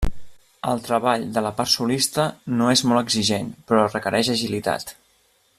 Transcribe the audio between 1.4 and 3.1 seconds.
la part solista no és molt